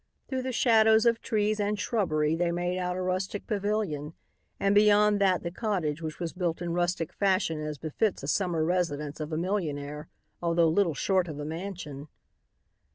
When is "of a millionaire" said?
9.19-10.07